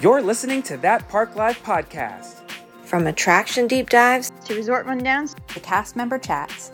[0.00, 2.36] You're listening to That Park Life podcast.
[2.84, 6.72] From attraction deep dives to resort rundowns to cast member chats.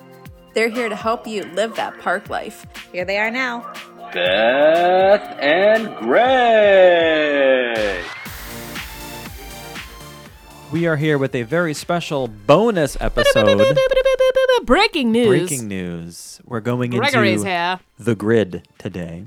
[0.54, 2.64] They're here to help you live that park life.
[2.92, 3.72] Here they are now.
[4.12, 8.04] Beth and Greg.
[10.70, 13.76] We are here with a very special bonus episode.
[14.64, 15.26] Breaking news.
[15.26, 16.40] Breaking news.
[16.44, 17.80] We're going Gregory's into here.
[17.98, 19.26] the grid today.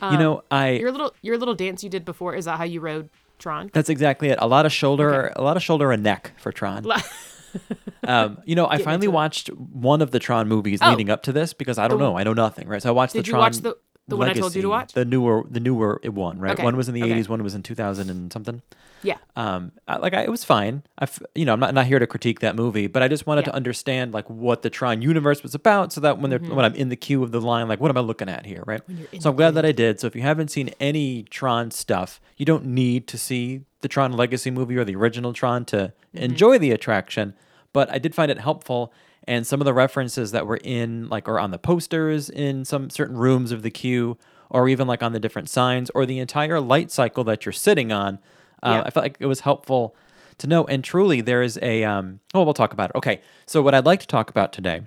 [0.00, 0.12] Grid.
[0.12, 2.80] you know, I your little your little dance you did before is that how you
[2.80, 3.08] rode
[3.38, 3.70] Tron?
[3.72, 4.38] that's exactly it.
[4.40, 6.86] A lot of shoulder, a lot of shoulder and neck for Tron.
[8.04, 10.90] um, you know, I Get finally watched one of the Tron movies Oh.
[10.90, 12.82] leading up to this because I don't The- know, I know nothing, right?
[12.82, 13.40] So I watched Did the you Tron.
[13.42, 13.76] watch the-
[14.08, 14.92] the one I told you to watch?
[14.92, 16.52] The newer, the newer one, right?
[16.52, 17.12] Okay, One was in the okay.
[17.20, 18.62] '80s, one was in 2000 and something.
[19.02, 19.18] Yeah.
[19.36, 22.06] um I, like I, it was fine i you know i'm not, not here to
[22.06, 23.50] critique that movie but i just wanted to Yeah.
[23.50, 23.56] Mm-hmm.
[23.56, 26.88] understand like what the tron universe was about so that when they're when i'm in
[26.88, 28.80] the queue of the line like what am i looking at here right
[29.20, 32.46] so i'm glad that i did so if you haven't seen any tron stuff you
[32.46, 36.24] don't need to see the tron legacy movie or the original tron to Mm-hmm.
[36.24, 37.34] enjoy the attraction
[37.74, 38.90] but i did find it helpful
[39.26, 42.90] and some of the references that were in like or on the posters in some
[42.90, 44.18] certain rooms of the queue
[44.50, 47.90] or even like on the different signs or the entire light cycle that you're sitting
[47.90, 48.18] on
[48.62, 48.82] uh, Yeah.
[48.86, 49.94] I felt like it was helpful
[50.38, 50.64] to know.
[50.64, 51.84] And truly, there is a.
[51.84, 52.96] Um, oh, we'll talk about it.
[52.96, 53.20] Okay.
[53.46, 54.82] So, what I'd like to talk about today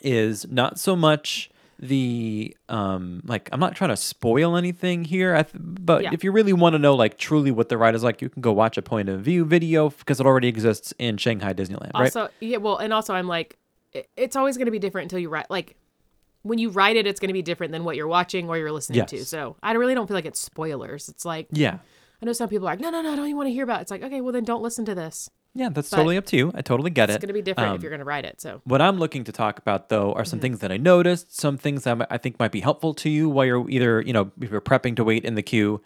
[0.00, 1.50] is not so much
[1.88, 6.10] the um like i'm not trying to spoil anything here I th- but Yeah.
[6.12, 8.40] if you really want to know like truly what the ride is like you can
[8.42, 12.04] go watch a point of view video because it already exists in shanghai disneyland right
[12.16, 13.58] Also, yeah, well, and also I'm like,
[13.92, 15.46] it- it's always going to be different until you ride.
[15.50, 15.76] Like,
[16.42, 18.72] when you write it, it's going to be different than what you're watching or you're
[18.72, 19.24] listening to.
[19.24, 21.08] So I really don't feel like it's spoilers.
[21.08, 21.78] It's like, yeah
[22.22, 23.64] I know some people are like, no, no, no, I don't even want to hear
[23.64, 23.82] about it.
[23.82, 25.28] It's like, okay, well, then don't listen to this.
[25.54, 27.14] Yeah that's But totally up to you i totally get it.
[27.14, 28.40] It's going to be different Um, if you're going to write it.
[28.40, 30.30] So, What I'm looking to talk about, though, are Mm-hmm.
[30.30, 33.28] some things that I noticed, some things that I think might be helpful to you
[33.28, 35.80] while you're either, you know, if you're prepping to wait in the queue.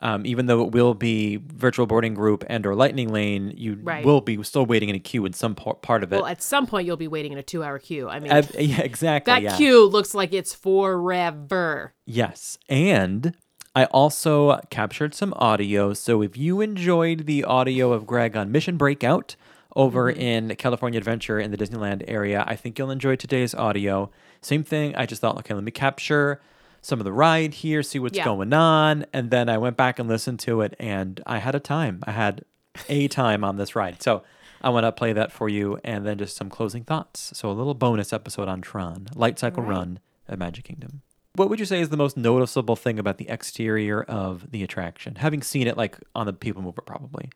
[0.00, 4.04] Um, even though it will be virtual boarding group and or lightning lane, you Right.
[4.04, 6.16] will be still waiting in a queue in some par- part of it.
[6.16, 8.08] well, at some point, you'll be waiting in a two hour queue.
[8.08, 9.32] I mean, Ab- yeah, exactly.
[9.32, 9.56] that yeah.
[9.56, 11.94] queue looks like it's forever.
[12.06, 12.58] Yes.
[12.68, 13.34] And
[13.74, 15.92] I also captured some audio.
[15.94, 19.36] So if you enjoyed the audio of Greg on Mission Breakout
[19.76, 20.20] over Mm-hmm.
[20.20, 24.10] in California Adventure in the Disneyland area, I think you'll enjoy today's audio.
[24.40, 24.94] Same thing.
[24.96, 26.40] I just thought, okay, let me capture
[26.80, 28.24] some of the ride here, see what's Yeah.
[28.24, 29.04] going on.
[29.12, 32.00] And then I went back and listened to it, and I had a time.
[32.06, 32.44] I had
[32.88, 34.02] a time on this ride.
[34.02, 34.22] So
[34.62, 37.30] I want to play that for you, and then just some closing thoughts.
[37.36, 41.02] So a little bonus episode on Tron, Light Cycle Run at Magic Kingdom.
[41.38, 45.14] What would you say is the most noticeable thing about the exterior of the attraction?
[45.14, 47.30] Having seen it like on the People Mover, probably.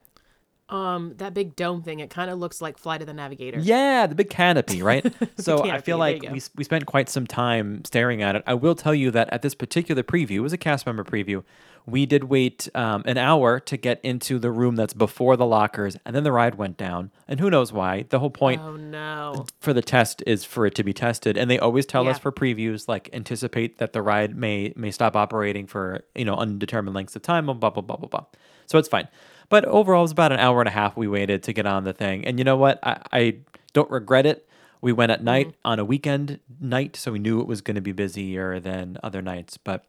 [0.72, 3.59] Um, that big dome thing, it kind of looks like Flight of the Navigator.
[3.60, 5.05] Yeah, the big canopy, right?
[5.38, 8.43] so I feel like we, we spent quite some time staring at it.
[8.47, 11.44] I will tell you that at this particular preview, it was a cast member preview,
[11.84, 15.97] we did wait um, an hour to get into the room that's before the lockers,
[16.06, 17.10] and then the ride went down.
[17.27, 18.04] And who knows why?
[18.09, 19.47] The whole point Oh no.
[19.60, 22.31] for the test is for it to be tested and they always tell us for
[22.31, 27.16] previews like anticipate that the ride may may stop operating for you know undetermined lengths
[27.16, 28.25] of time blah blah blah blah blah blah
[28.66, 29.09] so it's fine
[29.48, 31.84] but overall it was about an hour and a half we waited to get on
[31.84, 32.25] the thing.
[32.25, 32.78] And you know what?
[32.82, 33.36] I, I
[33.72, 34.48] don't regret it.
[34.80, 37.80] We went at night on a weekend night so we knew it was going to
[37.80, 39.56] be busier than other nights.
[39.56, 39.84] But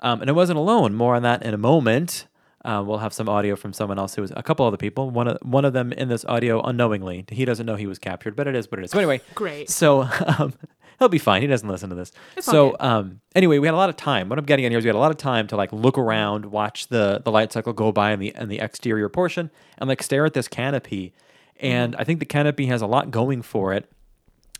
[0.00, 0.94] um, and I wasn't alone.
[0.94, 2.26] More on that in a moment.
[2.66, 5.08] Uh, we'll have some audio from someone else who was a couple other people.
[5.10, 7.24] One of one of them in this audio unknowingly.
[7.30, 8.90] He doesn't know he was captured, but it is what it is.
[8.90, 9.70] So anyway, Great.
[9.70, 10.02] So
[10.38, 10.52] um,
[10.98, 11.42] he'll be fine.
[11.42, 12.12] He doesn't listen to this.
[12.36, 14.28] It's so um, anyway, we had a lot of time.
[14.28, 15.96] What I'm getting at here is we had a lot of time to like look
[15.96, 19.88] around, watch the the light cycle go by in the in the exterior portion, and
[19.88, 21.14] like stare at this canopy.
[21.58, 22.00] And Mm-hmm.
[22.00, 23.90] I think the canopy has a lot going for it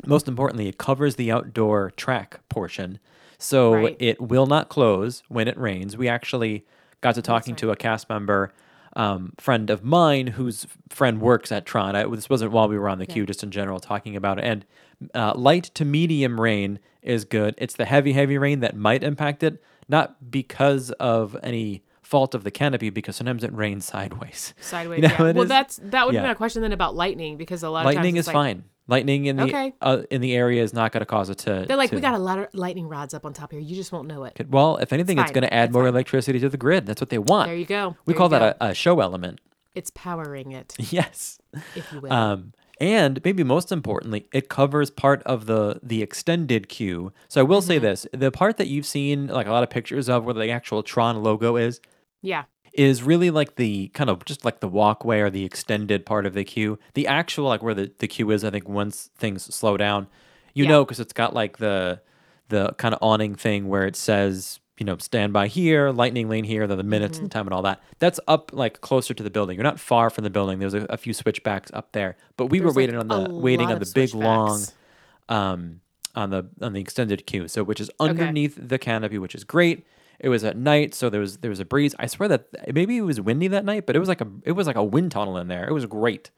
[0.05, 2.99] most importantly, it covers the outdoor track portion.
[3.39, 3.97] So Right.
[3.99, 5.97] it will not close when it rains.
[5.97, 6.67] We actually
[7.01, 8.53] got to talking to a cast member,
[8.95, 11.95] um, friend of mine whose friend works at Tron.
[11.95, 14.45] I, this wasn't while we were on the queue, just in general talking about it.
[14.45, 14.67] And
[15.15, 17.55] uh, light to medium rain is good.
[17.59, 22.45] It's the heavy, heavy rain that might impact it, not because of any fault of
[22.45, 24.55] the canopy, because sometimes it rains sideways.
[24.61, 25.03] Sideways.
[25.03, 25.33] You know, yeah.
[25.33, 26.23] Well, is- that's that would yeah.
[26.23, 27.97] be my question then about lightning because a lot of times.
[27.97, 28.65] Lightning is like, fine.
[28.89, 29.73] Lightning in the Okay.
[29.81, 31.65] uh, in the area is not going to cause it to.
[31.67, 33.61] They're like, to- we got a lot of lightning rods up on top here.
[33.61, 34.47] You just won't know it.
[34.49, 35.35] Well, if anything, it's fine.
[35.35, 35.95] going to add It's more fine.
[35.95, 36.87] electricity to the grid.
[36.87, 37.49] That's what they want.
[37.49, 37.97] There you go.
[38.07, 38.67] We call that go.
[38.67, 39.41] a, a show element.
[39.75, 41.39] It's powering it, yes.
[41.75, 42.13] if you will.
[42.13, 47.13] Um, and maybe most importantly, it covers part of the the extended queue.
[47.29, 47.67] So I will Mm-hmm.
[47.67, 50.49] say this: the part that you've seen like a lot of pictures of, where the
[50.51, 51.81] actual Tron logo is,
[52.23, 52.45] yeah.
[52.79, 56.35] Is really like the kind of just like the walkway or the extended part of
[56.35, 56.79] the queue.
[56.95, 60.07] The actual like where the, the queue is, I think once things slow down,
[60.55, 60.71] you Yeah.
[60.71, 62.01] know, because it's got like the
[62.49, 66.45] the kind of awning thing where it says you know, stand by here, lightning lane
[66.45, 67.25] here, then the minutes Mm-hmm.
[67.25, 67.81] and the time and all that.
[67.99, 69.57] That's up like closer to the building.
[69.57, 70.59] You're not far from the building.
[70.59, 73.31] There's a, a few switchbacks up there, but we There's, were like, waiting on the
[73.41, 74.69] waiting on the big long,
[75.31, 75.81] um,
[76.15, 77.49] on the on the extended queue.
[77.49, 79.87] So which is underneath the canopy, which is great.
[80.19, 81.95] It was at night, so there was there was a breeze.
[81.99, 84.53] I swear that maybe it was windy that night, but it was like a it
[84.53, 85.69] was like a wind tunnel in there.
[85.69, 86.31] It was great.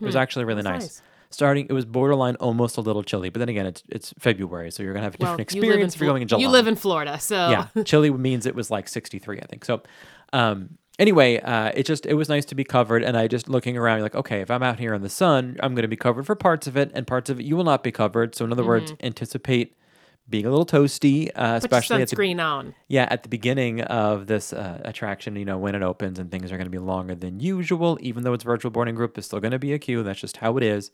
[0.00, 0.68] It was actually really Hmm.
[0.68, 0.82] Nice.
[0.82, 1.02] nice.
[1.30, 4.82] Starting, it was borderline almost a little chilly, but then again, it's it's February, so
[4.82, 6.28] you're gonna have a Well, different you live in experience if you're Flo- going in
[6.28, 6.40] July.
[6.40, 9.64] You live in Florida, so yeah, chilly means it was like 63, I think.
[9.66, 9.82] So,
[10.32, 13.76] um, anyway, uh, it just it was nice to be covered, and I just looking
[13.76, 16.24] around, like, okay, if I'm out here in the sun, I'm going to be covered
[16.24, 18.34] for parts of it, and parts of it you will not be covered.
[18.34, 19.76] So, in other words, anticipate
[20.28, 22.74] being a little toasty, uh, especially at the sunscreen on.
[22.88, 26.52] yeah, at the beginning of this uh, attraction, you know, when it opens and things
[26.52, 29.40] are going to be longer than usual, even though it's virtual boarding group, there's still
[29.40, 30.02] going to be a queue.
[30.02, 30.90] That's just how it is.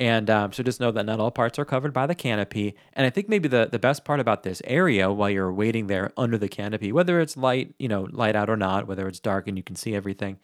[0.00, 2.76] And um, so just know that not all parts are covered by the canopy.
[2.92, 6.12] And I think maybe the, the best part about this area while you're waiting there
[6.16, 9.48] under the canopy, whether it's light, you know, light out or not, whether it's dark
[9.48, 10.38] and you can see everything,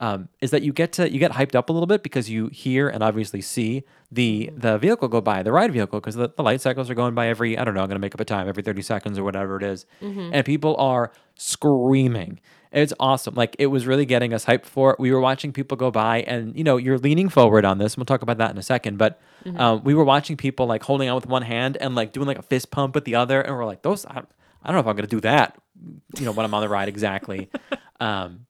[0.00, 2.48] um, is that you get to you get hyped up a little bit because you
[2.48, 6.42] hear and obviously see the the vehicle go by, the ride vehicle, because the, the
[6.42, 8.48] light cycles are going by every I don't know, I'm gonna make up a time
[8.48, 9.86] every 30 seconds or whatever it is.
[10.00, 12.40] and people are screaming.
[12.72, 13.34] It's awesome.
[13.34, 14.98] Like it was really getting us hyped for it.
[14.98, 17.94] We were watching people go by, and you know, you're leaning forward on this.
[17.94, 18.98] and We'll talk about that in a second.
[18.98, 19.20] But
[19.56, 22.38] um, we were watching people like holding on with one hand and like doing like
[22.38, 24.04] a fist pump with the other, and we're like, those.
[24.06, 24.22] I,
[24.64, 25.56] I don't know if I'm gonna do that.
[26.18, 27.48] You know, when I'm on the ride exactly.
[28.00, 28.46] um,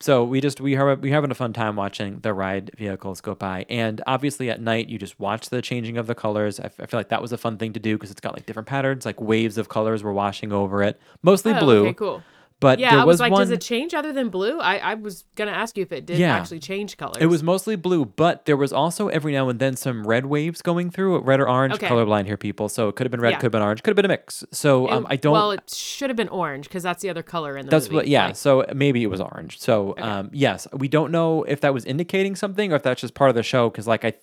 [0.00, 3.34] so we just we are we having a fun time watching the ride vehicles go
[3.34, 6.60] by, and obviously at night you just watch the changing of the colors.
[6.60, 8.34] I, f- I feel like that was a fun thing to do because it's got
[8.34, 11.82] like different patterns, like waves of colors were washing over it, mostly Oh, blue.
[11.86, 12.22] Okay, cool.
[12.58, 13.42] But Yeah, there I was, was, like, one.
[13.42, 14.58] does it change other than blue?
[14.58, 16.34] I, I was gonna ask you if it did Yeah.
[16.36, 17.18] actually change colors.
[17.20, 20.62] It was mostly blue, but there was also every now and then some red waves
[20.62, 21.74] going through, red or orange.
[21.74, 21.86] Okay.
[21.86, 22.70] Colorblind here, people.
[22.70, 23.36] So it could have been red, Yeah.
[23.36, 24.42] could have been orange, could have been a mix.
[24.52, 25.34] So um, It- I don't.
[25.34, 27.96] Well, it should have been orange because that's the other color in the That's movie.
[27.96, 28.26] what, yeah.
[28.26, 28.36] right?
[28.36, 29.58] So maybe it was orange.
[29.58, 33.12] So um, yes, we don't know if that was indicating something or if that's just
[33.12, 33.68] part of the show.
[33.68, 34.14] Because like I,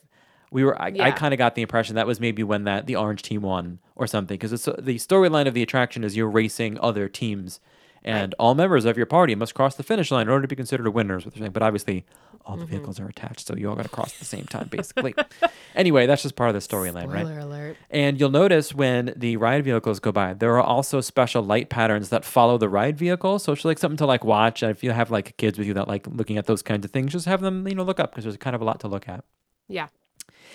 [0.50, 2.96] we were, I, I kind of got the impression that was maybe when that the
[2.96, 4.36] orange team won or something.
[4.40, 7.60] Because the storyline of the attraction is you're racing other teams,
[8.04, 10.56] and all members of your party must cross the finish line in order to be
[10.56, 11.18] considered a winner.
[11.18, 11.52] Is what they're saying.
[11.52, 12.06] But obviously,
[12.46, 12.62] all Mm-hmm.
[12.62, 15.16] the vehicles are attached, so you all got to cross at the same time, basically.
[15.76, 17.26] anyway, that's just part of the storyline, right?
[17.26, 17.78] Spoiler alert.
[17.90, 22.10] And you'll notice when the ride vehicles go by, there are also special light patterns
[22.10, 23.40] that follow the ride vehicle.
[23.40, 24.62] So it's like something to like watch.
[24.62, 26.92] And if you have like kids with you that like looking at those kinds of
[26.92, 28.90] things, just have them, you know, look up because there's kind of a lot to
[28.90, 29.24] look at.
[29.70, 29.88] Yeah.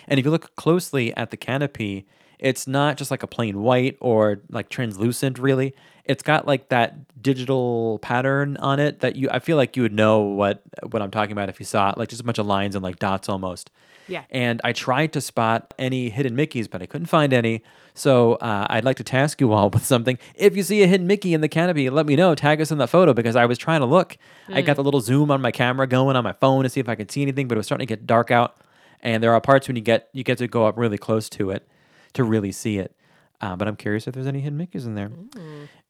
[0.07, 2.07] And if you look closely at the canopy,
[2.39, 5.75] it's not just like a plain white or like translucent really.
[6.05, 9.93] It's got like that digital pattern on it that you I feel like you would
[9.93, 12.47] know what what I'm talking about if you saw it, like just a bunch of
[12.47, 13.71] lines and like dots almost.
[14.07, 14.25] Yeah.
[14.31, 17.63] And I tried to spot any hidden Mickeys, but I couldn't find any.
[17.93, 20.19] So uh, I'd like to task you all with something.
[20.35, 22.35] If you see a hidden Mickey in the canopy, let me know.
[22.35, 24.17] Tag us in that photo because I was trying to look.
[24.49, 26.89] I got the little zoom on my camera going on my phone to see if
[26.89, 28.57] I could see anything, but it was starting to get dark out.
[29.03, 31.51] And there are parts when you get you get to go up really close to
[31.51, 31.69] it
[32.15, 32.95] to really see it.
[33.41, 35.11] Uh, but I'm curious if there's any hidden Mickeys in there.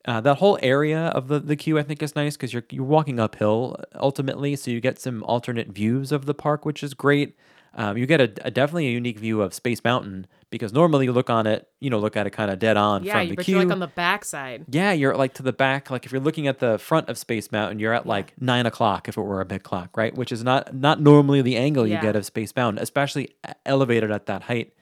[0.05, 2.85] Uh, that whole area of the, the queue I think is nice because you're you're
[2.85, 7.37] walking uphill ultimately, so you get some alternate views of the park, which is great.
[7.75, 11.13] Um, you get a, a definitely a unique view of Space Mountain because normally you
[11.13, 13.35] look on it, you know, look at it kind of dead on Yeah, from the
[13.37, 13.57] but queue.
[13.57, 14.65] you're like on the back side.
[14.71, 15.91] yeah, you're like to the back.
[15.91, 19.09] Like if you're looking at the front of Space Mountain, you're at like nine o'clock
[19.09, 20.15] if it were a big clock, right?
[20.15, 23.35] Which is not not normally the angle you get of Space Mountain, especially
[23.67, 24.73] elevated at that height.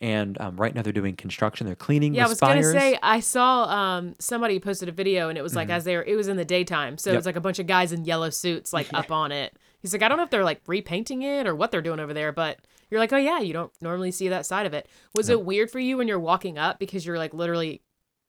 [0.00, 1.66] And um, right now they're doing construction.
[1.66, 2.66] They're cleaning Yeah, I was spires.
[2.66, 5.96] gonna say I saw um somebody posted a video and it was like as they
[5.96, 7.16] were it was in the daytime, so it Mm-hmm.
[7.18, 9.56] Was like a bunch of guys in yellow suits like up on it.
[9.80, 12.12] He's like, I don't know if they're like repainting it or what they're doing over
[12.12, 12.58] there, but
[12.90, 14.88] you're like, oh yeah, you don't normally see that side of it.
[15.14, 17.82] Was it weird for you when you're walking up because you're like literally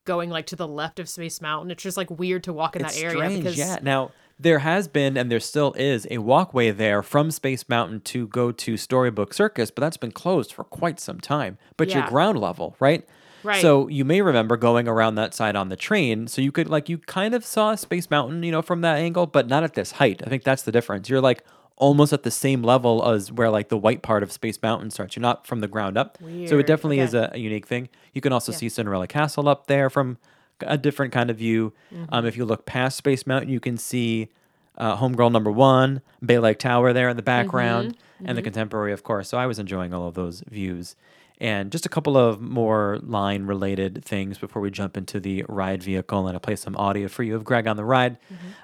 [0.05, 1.71] going like to the left of Space Mountain?
[1.71, 3.77] It's just like weird to walk in it's that area strange, because yeah.
[3.81, 8.27] Now there has been and there still is a walkway there from Space Mountain to
[8.27, 11.57] go to Storybook Circus, but that's been closed for quite some time.
[11.75, 13.07] But you're ground level, right?
[13.43, 13.61] Right.
[13.61, 16.89] So you may remember going around that side on the train, so you could like
[16.89, 19.93] you kind of saw Space Mountain, you know, from that angle, but not at this
[19.93, 20.21] height.
[20.25, 21.09] I think that's the difference.
[21.09, 21.43] You're like
[21.77, 25.15] almost at the same level as where like the white part of Space Mountain starts.
[25.15, 26.19] You're not from the ground up.
[26.19, 26.49] Weird.
[26.49, 27.89] So it definitely is a, a unique thing.
[28.13, 30.17] You can also see Cinderella Castle up there from
[30.61, 31.73] a different kind of view.
[31.93, 32.05] Mm-hmm.
[32.13, 34.29] Um, if you look past Space Mountain, you can see
[34.77, 38.29] uh, Homegirl Number One, Bay Lake Tower there in the background, Mm-hmm.
[38.29, 39.29] and the Contemporary, of course.
[39.29, 40.95] So I was enjoying all of those views.
[41.39, 45.83] And just a couple of more line related things before we jump into the ride
[45.83, 48.17] vehicle and I play some audio for you of Greg on the ride.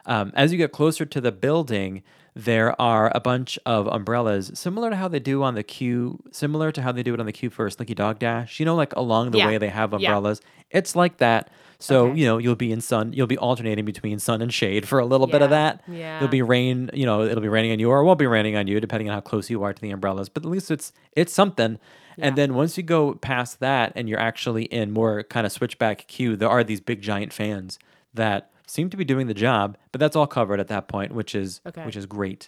[0.08, 2.02] Um, as you get closer to the building,
[2.36, 6.72] there are a bunch of umbrellas similar to how they do on the queue, similar
[6.72, 8.60] to how they do it on the queue for Slinky Dog Dash.
[8.60, 9.46] You know, like along the Yeah.
[9.50, 9.98] way they have Yeah.
[9.98, 10.42] umbrellas.
[10.72, 11.52] It's like that.
[11.84, 12.20] So, Okay.
[12.20, 15.06] you know, you'll be in sun, you'll be alternating between sun and shade for a
[15.06, 15.82] little bit of that.
[15.88, 16.20] Yeah.
[16.20, 18.56] There'll be rain, you know, it'll be raining on you or it won't be raining
[18.56, 20.30] on you, depending on how close you are to the umbrellas.
[20.30, 21.80] But at least it's it's something.
[22.18, 26.08] And then once you go past that and you're actually in more kind of switchback
[26.08, 27.80] queue, there are these big giant fans
[28.14, 31.36] that seem to be doing the job, but that's all covered at that point, which
[31.36, 31.84] is Okay.
[31.86, 32.48] which is great.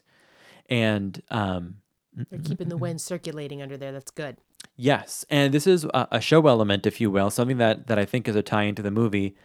[0.69, 1.77] And um
[2.29, 3.91] They're keeping the wind circulating under there.
[3.91, 4.37] That's good.
[4.77, 8.05] Yes, and this is a, a show element, if you will, something that that I
[8.05, 9.35] think is a tie into the movie.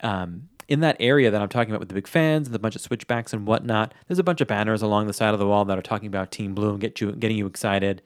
[0.00, 2.74] Um, in that area that I'm talking about with the big fans and the bunch
[2.74, 5.64] of switchbacks and whatnot, there's a bunch of banners along the side of the wall
[5.66, 8.02] that are talking about Team Blue and get you getting you excited.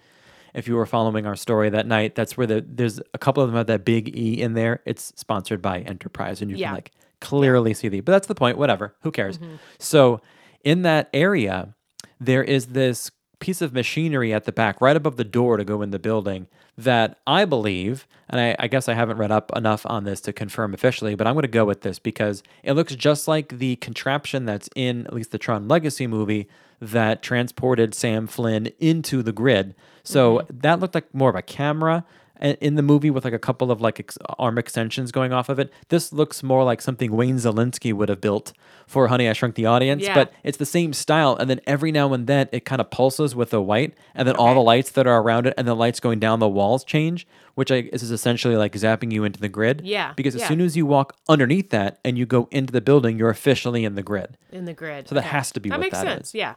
[0.54, 3.48] If you were following our story that night, that's where the there's a couple of
[3.50, 4.80] them have that big E in there.
[4.86, 6.68] It's sponsored by Enterprise, and you Yeah.
[6.68, 8.00] can like clearly see the.
[8.00, 8.56] But that's the point.
[8.58, 8.94] Whatever.
[9.02, 9.38] Who cares?
[9.78, 10.20] So
[10.64, 11.74] in that area,
[12.20, 15.82] there is this piece of machinery at the back, right above the door to go
[15.82, 19.84] in the building, that I believe, and I, I guess I haven't read up enough
[19.86, 22.94] on this to confirm officially, but I'm going to go with this because it looks
[22.94, 26.48] just like the contraption that's in at least the Tron Legacy movie
[26.80, 29.74] that transported Sam Flynn into the grid.
[30.04, 30.58] So mm-hmm.
[30.60, 32.04] that looked like more of a camera
[32.40, 35.58] in the movie with like a couple of like ex- arm extensions going off of
[35.58, 35.72] it.
[35.88, 38.52] This looks more like something Wayne Szalinski would have built
[38.86, 40.14] for Honey I Shrunk the Audience, Yeah.
[40.14, 41.36] but it's the same style.
[41.36, 44.36] And then every now and then it kind of pulses with the white, and then
[44.36, 47.26] all the lights that are around it and the lights going down the walls change,
[47.54, 49.82] which I, is essentially like zapping you into the grid.
[49.84, 50.48] Yeah, Because as yeah.
[50.48, 53.94] soon as you walk underneath that and you go into the building, you're officially in
[53.94, 54.38] the grid.
[54.52, 55.08] in the grid.
[55.08, 56.28] So that has to be that what makes that makes sense.
[56.28, 56.34] is.
[56.34, 56.54] Yeah.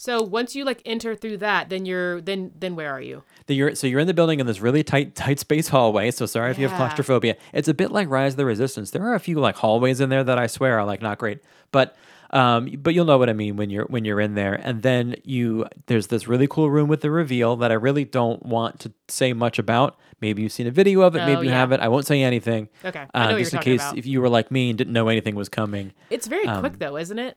[0.00, 3.22] So once you like enter through that, then you're then then where are you?
[3.46, 6.10] that you're so you're in the building in this really tight tight space hallway.
[6.10, 7.36] So sorry if you have claustrophobia.
[7.52, 8.92] It's a bit like Rise of the Resistance.
[8.92, 11.40] There are a few like hallways in there that I swear are like not great,
[11.70, 11.96] but
[12.30, 14.54] um, but you'll know what I mean when you're when you're in there.
[14.54, 18.42] And then you there's this really cool room with the reveal that I really don't
[18.46, 19.98] want to say much about.
[20.22, 21.58] Maybe you've seen a video of it, Oh, maybe you yeah.
[21.58, 21.80] haven't.
[21.80, 22.70] I won't say anything.
[22.82, 23.98] Okay, I know what just you're in case about.
[23.98, 25.92] if you were like me and didn't know anything was coming.
[26.08, 27.36] It's very Um, quick though, isn't it?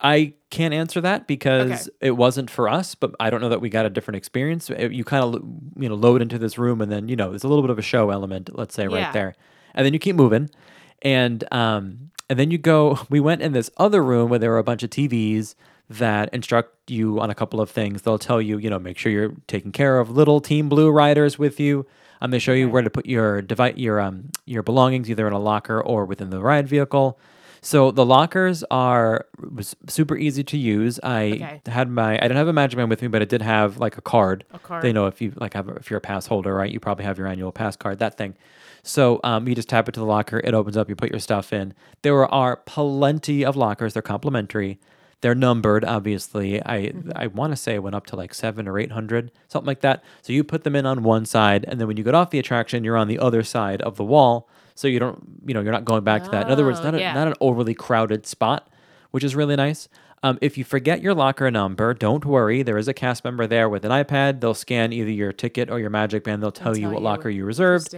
[0.00, 3.68] I can't answer that because it wasn't for us, but I don't know that we
[3.70, 4.68] got a different experience.
[4.70, 5.42] It- you kind of
[5.76, 7.78] you know load into this room and then you know there's a little bit of
[7.78, 9.04] a show element, let's say Yeah.
[9.04, 9.34] right there,
[9.74, 10.50] and then you keep moving,
[11.02, 12.98] and um and then you go.
[13.10, 15.54] We went in this other room where there were a bunch of TVs
[15.90, 18.02] that instruct you on a couple of things.
[18.02, 21.38] They'll tell you you know make sure you're taking care of little Team Blue riders
[21.38, 21.86] with you.
[22.20, 25.32] Um, they show you where to put your device, your um, your belongings, either in
[25.32, 27.18] a locker or within the ride vehicle.
[27.64, 30.98] So the lockers are was super easy to use.
[31.02, 31.60] I Okay.
[31.66, 33.96] had my I didn't have a Magic Band with me, but I did have like
[33.96, 34.44] a card.
[34.52, 34.82] A card.
[34.82, 36.70] They know if you like have if you're a pass holder, right?
[36.70, 38.34] You probably have your annual pass card, that thing.
[38.82, 41.20] So um, you just tap it to the locker, it opens up, you put your
[41.20, 41.72] stuff in.
[42.02, 43.92] There are plenty of lockers.
[43.92, 44.80] They're complimentary.
[45.22, 46.60] They're numbered, obviously.
[46.64, 47.10] I Mm-hmm.
[47.16, 49.80] I want to say it went up to like seven or eight hundred, something like
[49.80, 50.04] that.
[50.20, 52.38] So you put them in on one side, and then when you get off the
[52.38, 54.48] attraction, you're on the other side of the wall.
[54.74, 56.46] So you don't, you know, you're not going back to that.
[56.46, 57.12] In other words, Oh, not a, yeah.
[57.14, 58.68] not an overly crowded spot,
[59.10, 59.88] which is really nice.
[60.24, 62.62] Um, if you forget your locker number, don't worry.
[62.62, 64.40] There is a cast member there with an iPad.
[64.40, 66.42] They'll scan either your ticket or your Magic Band.
[66.42, 67.04] They'll tell, you what you.
[67.04, 67.90] locker you reserved,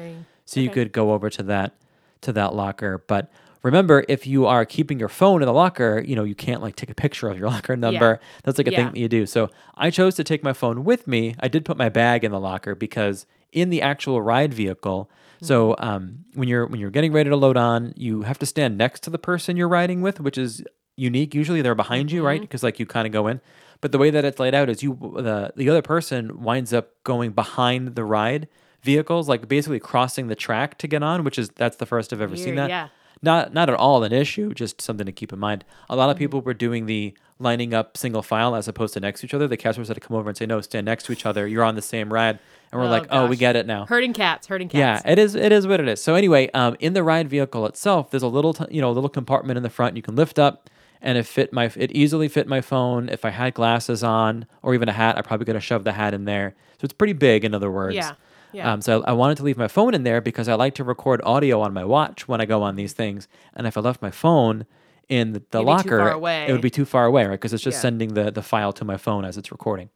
[0.47, 1.75] so you could go over to that
[2.23, 3.05] to that locker.
[3.07, 3.31] But
[3.65, 6.77] remember, if you are keeping your phone in the locker, you know you can't like
[6.77, 8.21] take a picture of your locker number.
[8.45, 8.77] That's like a Yeah.
[8.85, 9.27] thing that you do.
[9.27, 11.35] So I chose to take my phone with me.
[11.41, 15.11] I did put my bag in the locker because in the actual ride vehicle.
[15.43, 15.85] So Mm-hmm.
[15.85, 19.03] um, when you're when you're getting ready to load on, you have to stand next
[19.05, 20.63] to the person you're riding with, which is
[20.97, 21.35] unique.
[21.35, 22.27] Usually they're behind you, Mm-hmm.
[22.27, 22.41] right?
[22.41, 23.41] Because like you kind of go in.
[23.81, 26.91] But the way that it's laid out is you the the other person winds up
[27.05, 28.49] going behind the ride
[28.83, 32.21] vehicles, like basically crossing the track to get on, which is that's the first I've
[32.21, 32.69] ever seen that.
[32.71, 32.89] yeah.
[33.25, 35.65] Not not at all an issue, just something to keep in mind.
[35.89, 36.23] A lot of Mm-hmm.
[36.25, 39.49] people were doing the lining up single file as opposed to next to each other.
[39.49, 41.47] The cast members had to come over and say, "No, stand next to each other.
[41.49, 42.39] You're on the same ride."
[42.71, 45.05] And we're Oh, like, "Oh, we get it now." Herding cats, herding cats.
[45.05, 45.35] Yeah, it is.
[45.35, 46.03] It is what it is.
[46.03, 48.93] So anyway, um, in the ride vehicle itself, there's a little, t- you know, a
[48.99, 50.69] little compartment in the front you can lift up,
[51.03, 53.09] and it fit my, it easily fit my phone.
[53.09, 55.93] If I had glasses on or even a hat, I probably could have shoved the
[55.93, 56.55] hat in there.
[56.75, 57.45] So it's pretty big.
[57.45, 57.95] In other words.
[57.97, 58.13] Yeah,
[58.55, 58.73] yeah.
[58.73, 61.21] Um, so I wanted to leave my phone in there because I like to record
[61.25, 64.11] audio on my watch when I go on these things, and if I left my
[64.11, 64.67] phone
[65.09, 66.11] in the, the You'd be too locker,
[66.49, 67.33] it would be too far away, right?
[67.33, 67.83] Because it's just Yeah.
[67.83, 69.91] sending the the file to my phone as it's recording.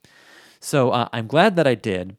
[0.61, 2.17] So uh, I'm glad that I did.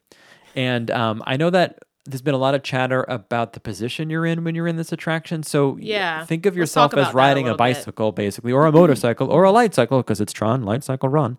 [0.56, 4.26] And um, I know that there's been a lot of chatter about the position you're
[4.26, 5.44] in when you're in this attraction.
[5.44, 6.26] So Yeah.
[6.26, 7.76] think of yourself as that a riding a, little bit.
[7.76, 11.38] Bicycle, basically, or a motorcycle, or a light cycle, because it's Tron, light cycle run.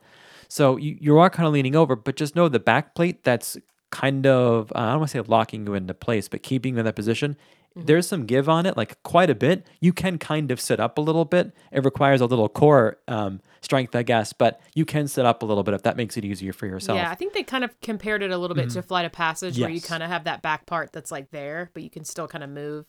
[0.48, 3.56] So you, you are kind of leaning over, but just know the back plate that's
[3.90, 6.80] kind of uh, I don't want to say locking you into place, but keeping you
[6.80, 7.36] in that position.
[7.76, 9.64] There's some give on it, like quite a bit.
[9.80, 11.52] You can kind of sit up a little bit.
[11.70, 15.46] It requires a little core um, strength, I guess, but you can sit up a
[15.46, 16.96] little bit if that makes it easier for yourself.
[16.96, 19.56] Yeah, I think they kind of compared it a little bit to Flight of Passage,
[19.58, 22.26] where you kind of have that back part that's like there, but you can still
[22.26, 22.86] kind of move.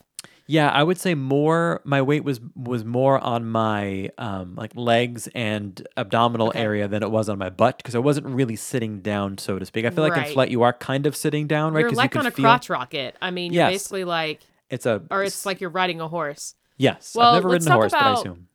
[0.51, 1.79] Yeah, I would say more.
[1.85, 6.59] My weight was was more on my um, like legs and abdominal Okay.
[6.59, 9.65] area than it was on my butt because I wasn't really sitting down, so to
[9.65, 9.85] speak.
[9.85, 11.81] I feel like in flight you are kind of sitting down, right?
[11.81, 13.15] You're like you on a feel crotch rocket.
[13.21, 13.71] I mean, you're Yes.
[13.71, 16.55] basically like, it's a or it's like you're riding a horse.
[16.77, 17.15] yes.
[17.15, 18.47] Well, I've never ridden a horse, but I assume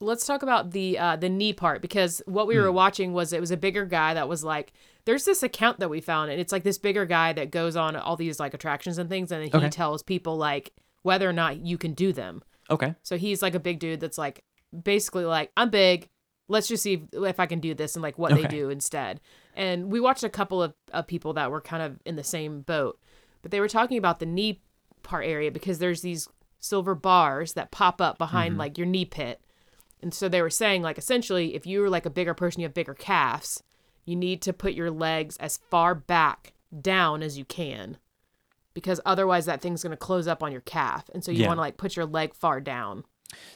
[0.00, 2.74] Let's talk about the uh, the knee part because what we were Hmm.
[2.74, 4.72] watching was it was a bigger guy that was like,
[5.04, 7.94] there's this account that we found, and it's like this bigger guy that goes on
[7.94, 9.68] all these like attractions and things, and he Okay.
[9.68, 12.42] tells people like whether or not you can do them.
[12.70, 12.94] okay.
[13.02, 14.44] So he's like a big dude that's like
[14.82, 16.08] basically like I'm big.
[16.48, 19.20] Let's just see if, if I can do this and like what they do instead.
[19.54, 22.62] And we watched a couple of, of people that were kind of in the same
[22.62, 22.98] boat,
[23.42, 24.60] but they were talking about the knee
[25.02, 26.28] part area because there's these
[26.58, 28.60] silver bars that pop up behind mm-hmm.
[28.60, 29.40] like your knee pit.
[30.00, 32.74] And so they were saying like essentially if you're like a bigger person, you have
[32.74, 33.62] bigger calves,
[34.04, 37.98] you need to put your legs as far back down as you can.
[38.74, 41.10] Because otherwise that thing's gonna close up on your calf.
[41.14, 41.48] And so you Yeah.
[41.48, 43.04] want to like put your leg far down.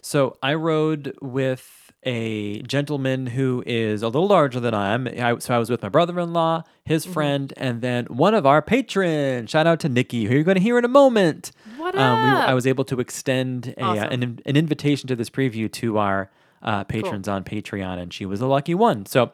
[0.00, 5.08] So I rode with a gentleman who is a little larger than I am.
[5.08, 7.12] I, so I was with my brother-in-law, his Mm-hmm.
[7.12, 9.50] friend, and then one of our patrons.
[9.50, 11.50] Shout out to Nikki, who you're going to hear in a moment.
[11.76, 15.28] What Um, we, I was able to extend a, uh, an, an invitation to this
[15.28, 16.30] preview to our
[16.62, 19.04] uh, patrons on Patreon, and she was a lucky one.
[19.06, 19.32] So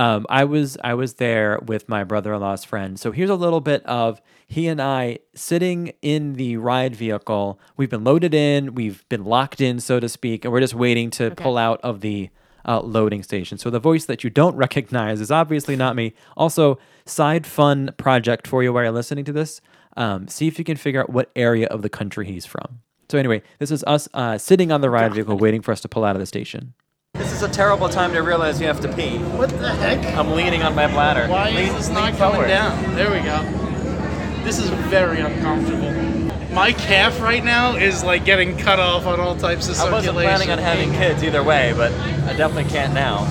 [0.00, 2.98] um, I was I was there with my brother-in-law's friend.
[2.98, 7.60] So here's a little bit of he and I sitting in the ride vehicle.
[7.76, 11.10] We've been loaded in, we've been locked in, so to speak, and we're just waiting
[11.10, 12.30] to pull out of the
[12.64, 13.58] uh, loading station.
[13.58, 16.14] So the voice that you don't recognize is obviously not me.
[16.34, 19.60] Also, side fun project for you while you're listening to this.
[19.98, 22.80] Um, see if you can figure out what area of the country he's from.
[23.10, 25.88] So anyway, this is us uh, sitting on the ride vehicle waiting for us to
[25.88, 26.72] pull out of the station.
[27.30, 29.18] This is a terrible time to realize you have to pee.
[29.18, 30.04] What the heck?
[30.18, 31.28] I'm leaning on my bladder.
[31.30, 32.96] Why is this not going down?
[32.96, 33.40] There we go.
[34.42, 35.92] This is very uncomfortable.
[36.52, 39.90] My calf right now is like getting cut off on all types of stuff.
[39.90, 43.24] I wasn't planning on having kids either way, but I definitely can't now.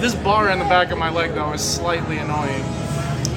[0.00, 2.62] This bar in the back of my leg though is slightly annoying.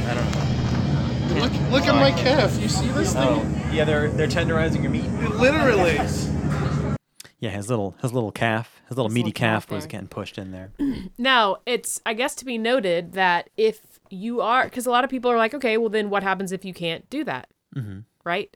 [0.07, 1.41] I don't know.
[1.41, 2.59] Look, look at my calf.
[2.61, 3.63] You see this oh, thing?
[3.69, 5.09] Oh, yeah, they're they're tenderizing your meat.
[5.37, 5.97] Literally.
[7.41, 10.37] Yeah, his little his little calf, his little meaty little calf calf was getting pushed
[10.37, 10.71] in there.
[11.17, 15.09] Now, it's I guess to be noted that if you are because a lot of
[15.09, 17.49] people are like, okay, well then what happens if you can't do that?
[17.75, 17.99] Mm-hmm.
[18.23, 18.55] Right.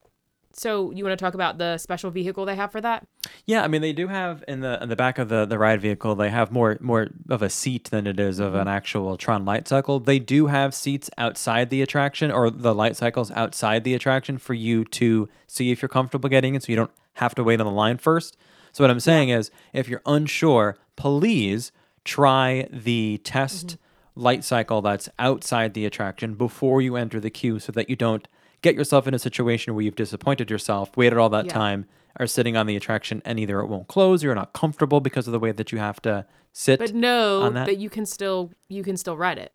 [0.57, 3.05] So you want to talk about the special vehicle they have for that?
[3.45, 5.81] Yeah, I mean they do have in the in the back of the, the ride
[5.81, 8.61] vehicle they have more more of a seat than it is of Mm-hmm.
[8.61, 9.99] an actual Tron light cycle.
[9.99, 14.53] They do have seats outside the attraction or the light cycles outside the attraction for
[14.53, 17.65] you to see if you're comfortable getting in, so you don't have to wait on
[17.65, 18.37] the line first.
[18.75, 21.71] So what I'm saying is, if you're unsure, please
[22.03, 24.21] try the test Mm-hmm.
[24.21, 28.27] light cycle that's outside the attraction before you enter the queue, so that you don't
[28.61, 31.53] get yourself in a situation where you've disappointed yourself, waited all that Yeah.
[31.53, 31.85] time,
[32.19, 35.25] are sitting on the attraction, and either it won't close, or you're not comfortable because
[35.25, 36.79] of the way that you have to sit.
[36.79, 37.67] But know on that.
[37.67, 37.77] that?
[37.77, 39.53] you can still you can still ride it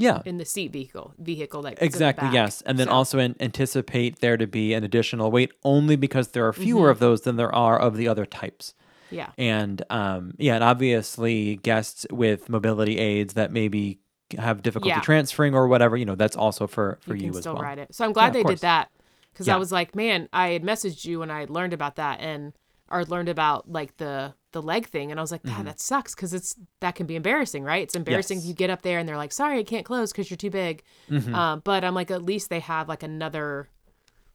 [0.00, 2.28] yeah, in the seat vehicle vehicle that goes in the exactly.
[2.32, 6.28] Yes, and then So- also an- anticipate there to be an additional wait only because
[6.28, 6.90] there are fewer Mm-hmm.
[6.90, 8.74] of those than there are of the other types.
[9.12, 9.30] yeah.
[9.38, 13.98] and um, yeah, and obviously guests with mobility aids that maybe
[14.38, 15.00] have difficulty Yeah.
[15.00, 17.62] transferring or whatever, you know, that's also for for you you, can as still well.
[17.64, 17.92] ride it.
[17.94, 18.88] So I'm glad of they did that
[19.32, 19.56] because Yeah.
[19.56, 22.52] I was like, man, I had messaged you and I learned about that and
[22.88, 26.14] or learned about like the the leg thing, and I was like, "God, that sucks
[26.14, 27.82] because it's that can be embarrassing, right?
[27.82, 28.42] It's embarrassing Mm-hmm.
[28.46, 28.48] Yes.
[28.48, 30.82] you get up there and they're like, sorry, I can't close because you're too big.
[31.10, 31.34] Mm-hmm.
[31.34, 33.68] Um, but I'm like, at least they have like another,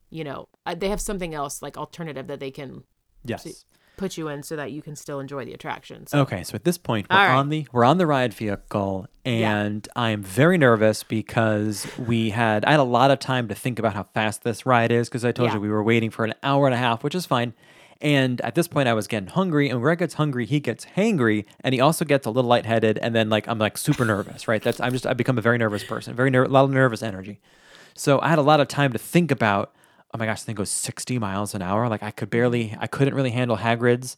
[0.09, 2.83] you know, uh, they have something else like alternative that they can
[3.25, 3.65] Yes.
[3.97, 6.63] put you in so that you can still enjoy the attractions So Okay, so at
[6.63, 7.33] this point we're right.
[7.35, 9.57] on the we're on the ride vehicle Yeah.
[9.63, 13.55] and I am very nervous because we had I had a lot of time to
[13.55, 15.55] think about how fast this ride is because I told Yeah.
[15.55, 17.53] you we were waiting for an hour and a half, which is fine.
[18.01, 21.45] And at this point I was getting hungry and Greg gets hungry, he gets hangry,
[21.61, 24.61] and he also gets a little lightheaded and then like I'm like super nervous, right?
[24.61, 27.01] That's I'm just I've become a very nervous person, very ner- a lot of nervous
[27.01, 27.39] energy.
[27.95, 29.73] So I had a lot of time to think about,
[30.13, 31.87] oh my gosh, the thing goes 60 miles an hour.
[31.87, 34.17] Like I could barely, I couldn't really handle Hagrid's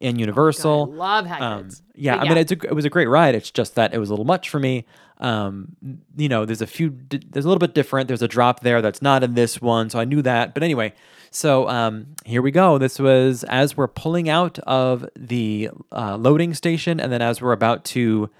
[0.00, 0.90] in Universal.
[0.92, 1.30] I love Um,
[1.64, 1.82] Hagrid's.
[1.94, 3.34] yeah, I mean, it's a, it was a great ride.
[3.34, 4.84] It's just that it was a little much for me.
[5.18, 5.76] Um,
[6.16, 8.06] you know, there's a few, there's a little bit different.
[8.08, 10.54] There's a drop there that's not in this one, so I knew that.
[10.54, 10.92] But anyway,
[11.32, 12.78] so um, here we go.
[12.78, 17.52] This was as we're pulling out of the uh, loading station, and then as we're
[17.52, 18.30] about to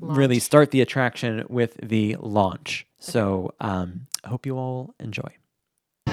[0.00, 2.84] really start the attraction with the launch.
[2.98, 5.30] So um, I hope you all enjoy.
[6.08, 6.12] Oh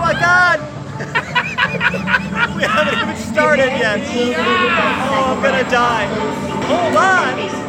[0.00, 0.60] my god!
[1.74, 4.00] We haven't even started yet.
[4.36, 6.06] Oh, I'm gonna die.
[6.66, 7.63] Hold on!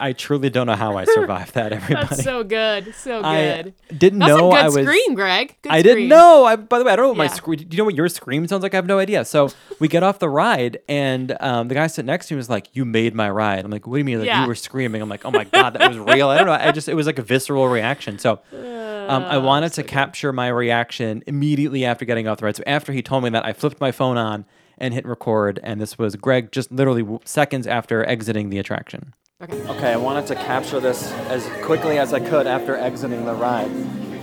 [0.00, 2.06] I, I truly don't know how I survived that, everybody.
[2.08, 2.94] That's so good.
[2.94, 3.74] So I good.
[3.96, 4.74] didn't That's know a good I was.
[4.86, 5.56] scream, Greg.
[5.62, 6.08] Good I didn't scream.
[6.08, 6.44] know.
[6.44, 7.58] I, by the way, I don't know what my scream.
[7.58, 8.74] Do you know what your scream sounds like?
[8.74, 9.24] I have no idea.
[9.24, 12.48] So we get off the ride, and um, the guy sitting next to me was
[12.50, 14.18] like, "You made my ride." I'm like, "What do you mean?
[14.20, 14.42] Like Yeah.
[14.42, 16.52] you were screaming?" I'm like, "Oh my god, that was real." I don't know.
[16.52, 18.18] I just it was like a visceral reaction.
[18.18, 22.56] So um, I Oh, wanted to capture my reaction immediately after getting off the ride.
[22.56, 24.44] So after he told me that, I flipped my phone on
[24.78, 29.12] and hit record, and this was Greg just literally seconds after exiting the attraction.
[29.42, 29.62] Okay.
[29.68, 33.70] Okay, I wanted to capture this as quickly as I could after exiting the ride.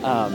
[0.03, 0.33] Um,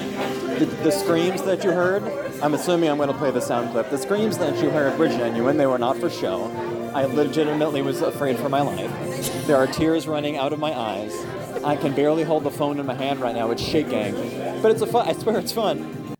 [0.59, 2.03] the, the screams that you heard,
[2.43, 3.91] I'm assuming I'm going to play the sound clip.
[3.91, 6.51] The screams that you heard were genuine, they were not for show.
[6.97, 9.47] I legitimately was afraid for my life.
[9.47, 11.15] There are tears running out of my eyes.
[11.63, 14.15] I can barely hold the phone in my hand right now, it's shaking.
[14.63, 16.17] But it's a fun, I swear it's fun.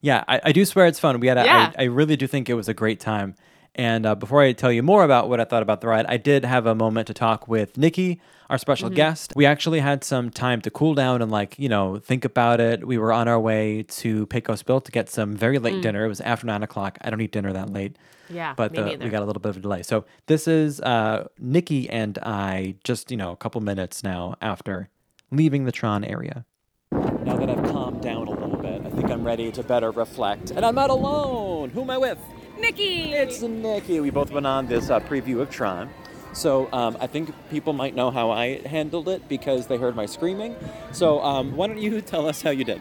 [0.00, 1.20] Yeah, I, I do swear it's fun.
[1.20, 1.72] We had a, Yeah.
[1.78, 3.34] I, I really do think it was a great time.
[3.78, 6.16] And uh, before I tell you more about what I thought about the ride, I
[6.16, 9.32] did have a moment to talk with Nikki, our special guest.
[9.36, 12.84] We actually had some time to cool down and like you know think about it.
[12.84, 16.04] We were on our way to Pecos Bill to get some very late dinner.
[16.04, 16.98] It was after nine o'clock.
[17.02, 17.96] I don't eat dinner that late.
[18.28, 19.04] Yeah, but me uh, neither.
[19.04, 19.84] we got a little bit of a delay.
[19.84, 24.88] So this is uh, Nikki and I just you know a couple minutes now after
[25.30, 26.44] leaving the Tron area.
[26.90, 30.50] Now that I've calmed down a little bit, I think I'm ready to better reflect.
[30.50, 31.70] And I'm not alone.
[31.70, 32.18] Who am I with?
[32.60, 33.12] Nikki!
[33.12, 34.00] It's Nikki.
[34.00, 35.90] We both went on this uh, preview of Tron.
[36.32, 40.06] So um, I think people might know how I handled it because they heard my
[40.06, 40.54] screaming.
[40.92, 42.80] So um, why don't you tell us how you did?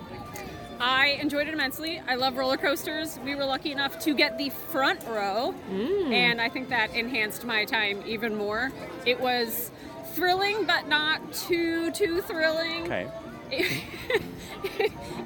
[0.79, 2.01] I enjoyed it immensely.
[2.07, 3.19] I love roller coasters.
[3.23, 7.65] We were lucky enough to get the front row, and I think that enhanced my
[7.65, 8.71] time even more.
[9.03, 9.71] It was
[10.13, 12.83] thrilling, but not too too thrilling.
[12.83, 13.07] Okay.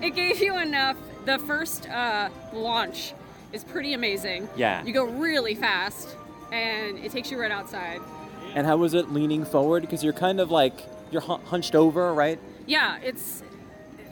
[0.02, 0.96] it gave you enough.
[1.26, 3.14] The first uh, launch
[3.54, 4.48] is pretty amazing.
[4.56, 4.84] Yeah.
[4.84, 6.16] You go really fast,
[6.52, 8.02] and it takes you right outside.
[8.54, 9.82] And how was it leaning forward?
[9.82, 10.74] Because you're kind of like
[11.12, 12.40] you're hunched over, right?
[12.68, 13.44] Yeah, it's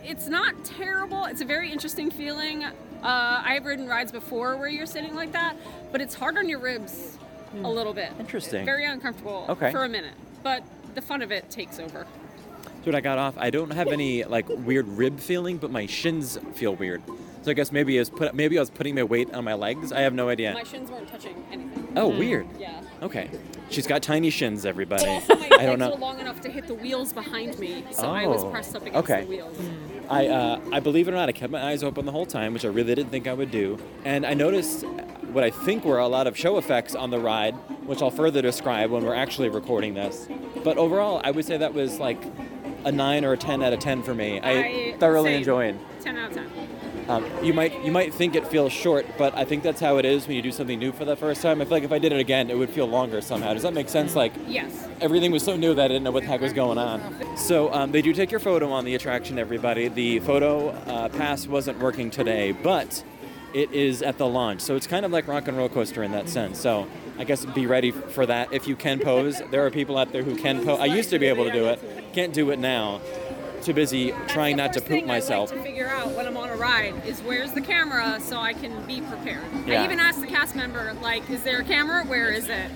[0.03, 1.25] it's not terrible.
[1.25, 2.63] It's a very interesting feeling.
[2.63, 2.71] Uh,
[3.03, 5.55] I've ridden rides before where you're sitting like that,
[5.91, 7.17] but it's hard on your ribs
[7.63, 8.11] a little bit.
[8.19, 8.65] Interesting.
[8.65, 9.71] Very uncomfortable Okay.
[9.71, 10.63] for a minute, but
[10.95, 12.05] the fun of it takes over.
[12.63, 15.85] So when I got off, I don't have any like weird rib feeling, but my
[15.85, 17.01] shins feel weird.
[17.41, 19.53] So I guess maybe I was put maybe I was putting my weight on my
[19.53, 19.91] legs.
[19.91, 20.53] I have no idea.
[20.53, 21.93] My shins weren't touching anything.
[21.95, 22.47] Oh, weird.
[22.59, 22.81] Yeah.
[23.01, 23.29] Okay.
[23.69, 25.05] She's got tiny shins, everybody.
[25.09, 25.95] Also, my I legs don't were know.
[25.95, 28.97] long enough to hit the wheels behind me, so I was Oh, pressed up against
[29.09, 29.21] okay.
[29.21, 29.57] the wheels.
[30.09, 32.53] I, uh, I believe it or not, I kept my eyes open the whole time,
[32.53, 33.77] which I really didn't think I would do.
[34.03, 34.83] And I noticed
[35.31, 37.53] what I think were a lot of show effects on the ride,
[37.85, 40.27] which I'll further describe when we're actually recording this.
[40.63, 42.21] But overall, I would say that was like
[42.85, 44.39] a 9 or a 10 out of 10 for me.
[44.39, 45.77] I, I thoroughly enjoyed.
[46.01, 46.49] 10 out of 10.
[47.09, 50.05] Um, you might you might think it feels short, but I think that's how it
[50.05, 51.59] is when you do something new for the first time.
[51.59, 53.53] I feel like if I did it again, it would feel longer somehow.
[53.53, 54.15] Does that make sense?
[54.15, 54.87] Like Yes.
[55.01, 57.01] everything was so new that I didn't know what the heck was going on.
[57.35, 59.87] So um, they do take your photo on the attraction, everybody.
[59.87, 63.03] The photo uh, pass wasn't working today, but
[63.55, 64.61] it is at the launch.
[64.61, 66.59] So it's kind of like Rock and Roll Coaster in that sense.
[66.61, 66.85] So
[67.17, 69.41] I guess be ready for that if you can pose.
[69.49, 70.79] There are people out there who can pose.
[70.79, 71.79] I used to be able to do it,
[72.13, 73.01] can't do it now.
[73.61, 75.51] Too busy trying not to poop thing myself.
[75.51, 78.37] I like to figure out when I'm on a ride is where's the camera so
[78.39, 79.43] I can be prepared.
[79.65, 79.81] Yeah.
[79.81, 82.03] I even asked the cast member, like, is there a camera?
[82.05, 82.71] Where is it?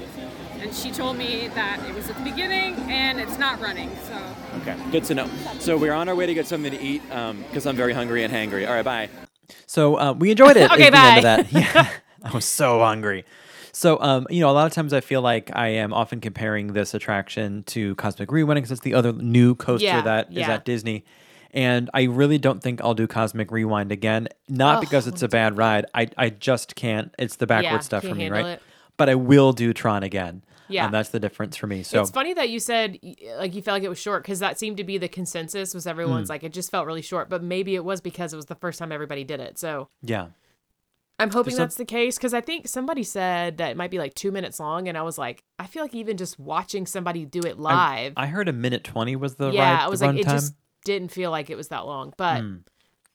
[0.59, 3.89] And she told me that it was at the beginning and it's not running.
[4.07, 4.17] So
[4.61, 5.29] Okay, good to know.
[5.59, 8.31] So we're on our way to get something to eat because I'm very hungry and
[8.33, 8.67] hangry.
[8.67, 9.09] All right, bye.
[9.65, 10.71] So uh, we enjoyed it.
[10.71, 11.29] Okay, is the end bye.
[11.39, 11.51] of that.
[11.75, 11.89] Yeah,
[12.23, 13.25] I was so hungry.
[13.73, 16.73] So um, you know, a lot of times I feel like I am often comparing
[16.73, 20.53] this attraction to Cosmic Rewind because it's the other new coaster Yeah, that is yeah.
[20.53, 21.03] at Disney.
[21.51, 24.27] And I really don't think I'll do Cosmic Rewind again.
[24.49, 25.85] Not Ugh, because it's a bad ride.
[25.93, 27.13] I, I just can't.
[27.19, 28.45] It's the backward Yeah, stuff for me, right?
[28.45, 28.61] it.
[28.97, 30.43] But I will do Tron again.
[30.67, 30.85] Yeah.
[30.85, 31.83] And that's the difference for me.
[31.83, 32.97] So it's funny that you said
[33.37, 35.85] like you felt like it was short because that seemed to be the consensus was
[35.85, 36.29] everyone's Mm.
[36.29, 38.79] like it just felt really short but maybe it was because it was the first
[38.79, 40.27] time everybody did it so yeah.
[41.19, 44.13] I'm hoping that's the case because I think somebody said that it might be like
[44.15, 47.41] two minutes long, and I was like, I feel like even just watching somebody do
[47.41, 50.25] it live, I heard a minute twenty was the yeah, ride, I was like, it
[50.25, 50.31] runtime.
[50.31, 52.13] just didn't feel like it was that long.
[52.17, 52.55] But Hmm.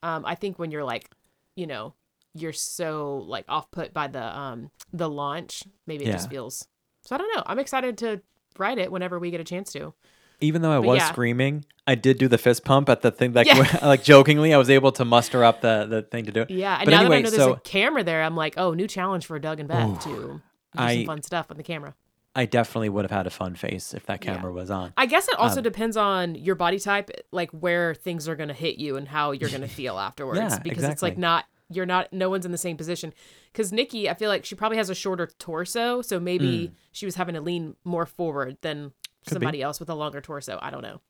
[0.01, 1.09] um, I think when you're like,
[1.55, 1.93] you know,
[2.33, 6.67] you're so like off put by the um the launch, maybe it just feels.
[7.05, 7.43] So I don't know.
[7.45, 8.21] I'm excited to
[8.57, 9.93] ride it whenever we get a chance to.
[10.41, 11.11] Even though I But was yeah.
[11.11, 13.33] screaming, I did do the fist pump at the thing.
[13.33, 13.79] Like, Yeah.
[13.81, 16.51] like jokingly, I was able to muster up the the thing to do it.
[16.51, 18.53] Yeah, and But now anyway, that I know there's so a camera there, I'm like,
[18.57, 20.41] oh, new challenge for Doug and Beth to do
[20.77, 21.95] I- some fun stuff on the camera.
[22.35, 24.35] I definitely would have had a fun face if that Yeah.
[24.35, 24.93] camera was on.
[24.95, 28.49] I guess it also Um, depends on your body type, like where things are going
[28.49, 30.39] to hit you and how you're going to feel afterwards.
[30.39, 33.13] Yeah, because it's like not you're not no one's in the same position.
[33.51, 37.15] Because Nikki, I feel like she probably has a shorter torso, so maybe she was
[37.15, 39.25] having to lean more forward than Mm.
[39.27, 39.45] Could be.
[39.45, 40.57] somebody else with a longer torso.
[40.61, 41.01] I don't know.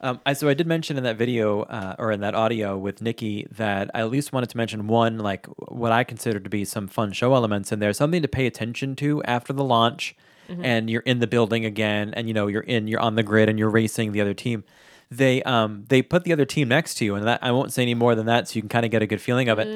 [0.00, 3.02] Um, I, so I did mention in that video uh, or in that audio with
[3.02, 6.64] Nikki that I at least wanted to mention one, like what I consider to be
[6.64, 10.14] some fun show elements in there, something to pay attention to after the launch,
[10.62, 13.48] and you're in the building again, and you know you're in, you're on the grid,
[13.48, 14.62] and you're racing the other team.
[15.10, 17.82] They um they put the other team next to you, and that I won't say
[17.82, 19.66] any more than that, so you can kind of get a good feeling of it.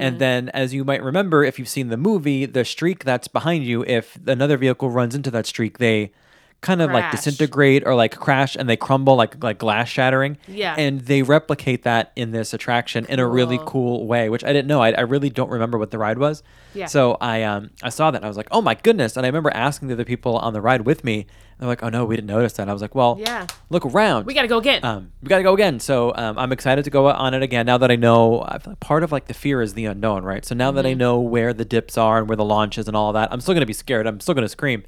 [0.00, 3.64] And then, as you might remember, if you've seen the movie, the streak that's behind
[3.64, 6.12] you, if another vehicle runs into that streak, they
[6.62, 10.38] kind of like disintegrate or like crash and they crumble like like glass shattering.
[10.48, 10.74] Yeah.
[10.78, 13.66] And they replicate that in this attraction in a really Cool.
[13.66, 14.80] cool way, which I didn't know.
[14.80, 16.42] I, I really don't remember what the ride was.
[16.74, 16.86] Yeah.
[16.86, 19.16] So I um I saw that and I was like, oh my goodness.
[19.16, 21.26] And I remember asking the other people on the ride with me.
[21.58, 22.68] They're like, oh no, we didn't notice that.
[22.68, 23.46] I was like, well, Yeah.
[23.70, 24.26] look around.
[24.26, 24.84] We got to go again.
[24.84, 25.78] um, we got to go again.
[25.78, 28.30] So um, I'm excited to go on it again now that I know.
[28.66, 30.44] Like part of like the fear is the unknown, right?
[30.44, 30.90] So now that Mm-hmm.
[30.90, 33.40] I know where the dips are and where the launch is and all that, I'm
[33.40, 34.06] still gonna be scared.
[34.08, 34.82] I'm still gonna scream,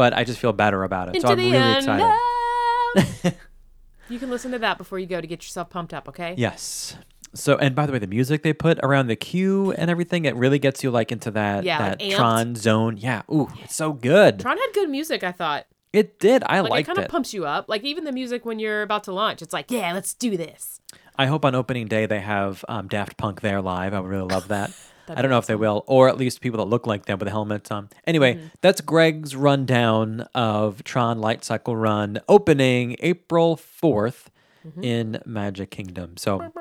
[0.00, 1.16] but I just feel better about it.
[1.16, 3.36] Into so I'm really excited.
[4.08, 6.08] you can listen to that before you go to get yourself pumped up.
[6.08, 6.34] Okay.
[6.38, 6.96] Yes.
[7.34, 10.34] So and by the way, the music they put around the queue and everything, it
[10.36, 12.16] really gets you like into that Yeah, that amped.
[12.16, 12.96] Tron zone.
[12.96, 13.20] Yeah.
[13.30, 14.40] Ooh, it's so good.
[14.40, 15.22] Tron had good music.
[15.22, 15.66] I thought.
[15.92, 16.42] It did.
[16.46, 17.04] I Like liked it kind it.
[17.04, 17.68] of pumps you up.
[17.68, 20.80] Like even the music when you're about to launch, it's like, yeah, let's do this.
[21.18, 23.92] I hope on opening day they have um, Daft Punk there live.
[23.92, 24.72] I would really love that.
[25.10, 27.06] I That'd don't be know if they will, or at least people that look like
[27.06, 27.88] them with the helmets on.
[28.06, 28.46] Anyway, Mm-hmm.
[28.60, 34.26] that's Greg's rundown of Tron Light Cycle Run opening April 4th
[34.66, 34.84] Mm-hmm.
[34.84, 36.18] in Magic Kingdom.
[36.18, 36.52] So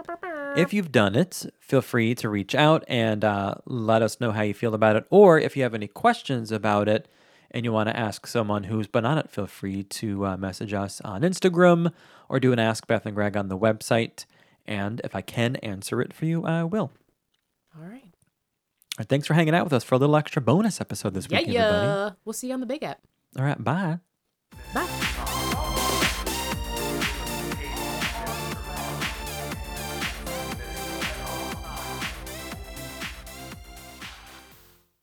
[0.55, 4.41] if you've done it, feel free to reach out and uh, let us know how
[4.41, 5.05] you feel about it.
[5.09, 7.09] Or if you have any questions about it
[7.51, 10.73] and you want to ask someone who's been on it, feel free to uh, message
[10.73, 11.91] us on Instagram
[12.29, 14.23] or do an Ask Beth and Greg on the website.
[14.65, 16.91] And if I can answer it for you, I will.
[17.77, 18.08] All right.
[19.07, 21.49] Thanks for hanging out with us for a little extra bonus episode this Yeah, week,
[21.49, 21.87] everybody.
[21.87, 22.09] yeah.
[22.25, 22.99] We'll see you on the big app.
[23.37, 23.99] All right, bye.
[24.73, 25.55] Bye.